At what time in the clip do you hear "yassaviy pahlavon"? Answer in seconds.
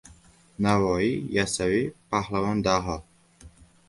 1.35-2.65